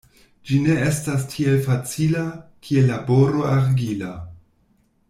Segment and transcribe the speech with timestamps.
[0.51, 2.25] Ĝi ne estas tiel facila,
[2.67, 4.13] kiel laboro argila.